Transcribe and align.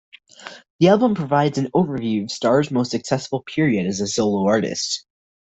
The 0.79 0.87
album 0.87 1.13
provides 1.13 1.59
an 1.59 1.67
overview 1.75 2.23
of 2.23 2.31
Starr's 2.31 2.71
most 2.71 2.89
successful 2.89 3.43
period 3.43 3.85
as 3.85 4.01
a 4.01 4.07
solo 4.07 4.47
artist. 4.47 5.05